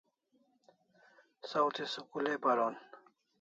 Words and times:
Saw 1.49 1.67
thi 1.75 1.83
school 1.93 2.25
ai 2.31 2.39
paron 2.43 2.75